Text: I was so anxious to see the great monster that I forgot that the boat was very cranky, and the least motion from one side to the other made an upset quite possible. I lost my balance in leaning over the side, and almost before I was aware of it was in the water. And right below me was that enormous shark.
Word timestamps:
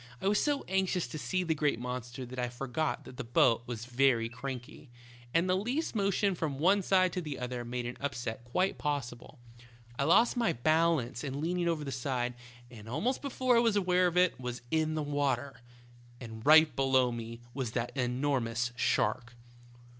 I 0.19 0.27
was 0.27 0.41
so 0.43 0.63
anxious 0.67 1.05
to 1.09 1.19
see 1.19 1.43
the 1.43 1.53
great 1.53 1.77
monster 1.79 2.25
that 2.25 2.39
I 2.39 2.49
forgot 2.49 3.03
that 3.05 3.17
the 3.17 3.23
boat 3.23 3.61
was 3.67 3.85
very 3.85 4.29
cranky, 4.29 4.89
and 5.31 5.47
the 5.47 5.53
least 5.53 5.93
motion 5.93 6.33
from 6.33 6.57
one 6.57 6.81
side 6.81 7.13
to 7.13 7.21
the 7.21 7.37
other 7.37 7.63
made 7.63 7.85
an 7.85 7.97
upset 7.99 8.43
quite 8.43 8.79
possible. 8.79 9.37
I 9.99 10.05
lost 10.05 10.35
my 10.35 10.53
balance 10.53 11.23
in 11.23 11.39
leaning 11.39 11.67
over 11.67 11.83
the 11.83 11.91
side, 11.91 12.33
and 12.71 12.89
almost 12.89 13.21
before 13.21 13.57
I 13.57 13.59
was 13.59 13.75
aware 13.75 14.07
of 14.07 14.17
it 14.17 14.39
was 14.39 14.63
in 14.71 14.95
the 14.95 15.03
water. 15.03 15.61
And 16.19 16.43
right 16.43 16.75
below 16.75 17.11
me 17.11 17.41
was 17.53 17.73
that 17.73 17.95
enormous 17.95 18.71
shark. 18.75 19.35